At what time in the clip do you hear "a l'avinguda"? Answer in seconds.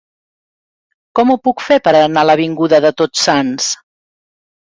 2.25-2.79